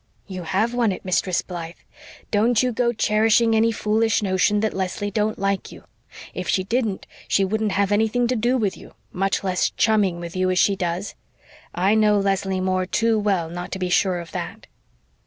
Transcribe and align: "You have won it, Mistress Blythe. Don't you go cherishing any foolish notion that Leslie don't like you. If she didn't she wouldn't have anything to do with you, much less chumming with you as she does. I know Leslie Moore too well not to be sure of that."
"You 0.25 0.41
have 0.41 0.73
won 0.73 0.91
it, 0.91 1.05
Mistress 1.05 1.43
Blythe. 1.43 1.75
Don't 2.31 2.63
you 2.63 2.71
go 2.71 2.91
cherishing 2.91 3.55
any 3.55 3.71
foolish 3.71 4.23
notion 4.23 4.59
that 4.61 4.73
Leslie 4.73 5.11
don't 5.11 5.37
like 5.37 5.71
you. 5.71 5.83
If 6.33 6.47
she 6.49 6.63
didn't 6.63 7.05
she 7.27 7.45
wouldn't 7.45 7.73
have 7.73 7.91
anything 7.91 8.25
to 8.25 8.35
do 8.35 8.57
with 8.57 8.75
you, 8.75 8.95
much 9.11 9.43
less 9.43 9.69
chumming 9.69 10.19
with 10.19 10.35
you 10.35 10.49
as 10.49 10.57
she 10.57 10.75
does. 10.75 11.13
I 11.75 11.93
know 11.93 12.17
Leslie 12.17 12.59
Moore 12.59 12.87
too 12.87 13.19
well 13.19 13.47
not 13.47 13.71
to 13.73 13.77
be 13.77 13.89
sure 13.89 14.17
of 14.19 14.31
that." 14.31 14.65